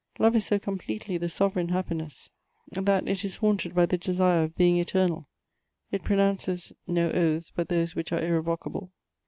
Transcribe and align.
Love 0.17 0.35
is 0.35 0.47
so 0.47 0.57
completely 0.57 1.15
the 1.15 1.29
sovereign 1.29 1.69
happiness, 1.69 2.31
that 2.71 3.07
it 3.07 3.23
is 3.23 3.35
haunted 3.35 3.75
by 3.75 3.85
the 3.85 3.99
desire 3.99 4.41
of 4.45 4.55
being 4.55 4.77
eternal; 4.77 5.27
it 5.91 6.03
pronounces 6.03 6.73
no 6.87 7.11
oaths 7.11 7.51
but 7.55 7.69
those 7.69 7.93
which 7.93 8.11
are 8.11 8.19
irrevocable. 8.19 8.91